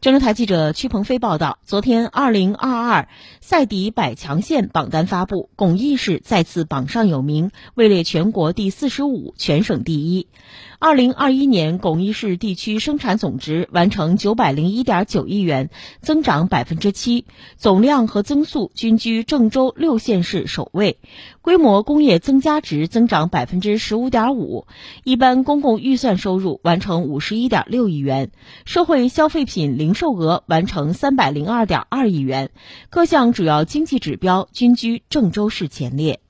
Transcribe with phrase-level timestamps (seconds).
[0.00, 3.08] 郑州台记者屈鹏飞报道：昨天，二零二二
[3.42, 10.26] 赛迪百强县榜单发布，巩义市再次榜上有名，位列全国第四十五，全省第一。
[10.78, 15.68] 二零二一年，巩义市地区生产总值完成九百零一点九亿元，
[16.00, 17.26] 增长百分之七，
[17.58, 20.98] 总量和增速均居郑州六县市首位。
[21.42, 24.66] 规模工业增加值增长百分之十五点五，
[25.04, 28.30] 一般公共预算收入完成五十一点六亿元，
[28.64, 32.52] 社会消费品零零售额完成三百零二点二亿元，
[32.90, 36.20] 各项主要经济指标均居郑州市前列。